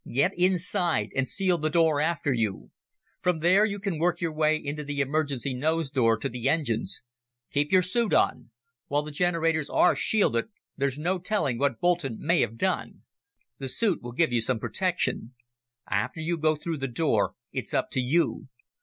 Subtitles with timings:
[0.11, 2.71] Get inside and seal the door after you.
[3.21, 7.03] From there you can work your way into the emergency nose door to the engines.
[7.51, 8.49] Keep your suit on.
[8.87, 10.45] While the generators are shielded,
[10.75, 13.03] there's no telling what Boulton may have done.
[13.59, 15.35] The suit will give you some protection.
[15.87, 18.47] "After you go through the door, it's up to you.